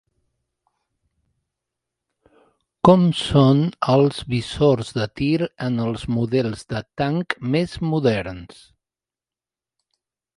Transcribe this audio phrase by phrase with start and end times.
[2.89, 3.61] Com són
[3.95, 5.29] els visors de tir
[5.67, 8.63] en els models de tanc més moderns?